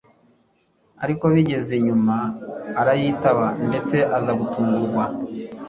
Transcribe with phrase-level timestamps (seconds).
[1.03, 2.15] ariko bigeze nyuma
[2.81, 5.03] arayitaba ndetse aza gutungurwa